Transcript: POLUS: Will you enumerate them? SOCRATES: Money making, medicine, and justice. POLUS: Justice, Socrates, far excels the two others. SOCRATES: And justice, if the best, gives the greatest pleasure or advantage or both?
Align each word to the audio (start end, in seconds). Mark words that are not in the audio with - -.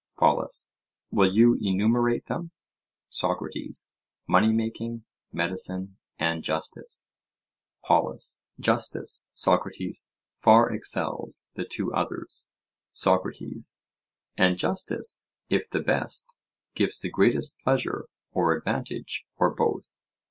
POLUS: 0.17 0.71
Will 1.11 1.31
you 1.31 1.59
enumerate 1.61 2.25
them? 2.25 2.49
SOCRATES: 3.07 3.91
Money 4.27 4.51
making, 4.51 5.03
medicine, 5.31 5.97
and 6.17 6.43
justice. 6.43 7.11
POLUS: 7.85 8.39
Justice, 8.59 9.27
Socrates, 9.35 10.09
far 10.33 10.73
excels 10.73 11.45
the 11.53 11.65
two 11.65 11.93
others. 11.93 12.47
SOCRATES: 12.93 13.75
And 14.37 14.57
justice, 14.57 15.27
if 15.51 15.69
the 15.69 15.81
best, 15.81 16.35
gives 16.73 16.99
the 16.99 17.11
greatest 17.11 17.59
pleasure 17.59 18.07
or 18.31 18.55
advantage 18.57 19.27
or 19.37 19.53
both? 19.53 19.93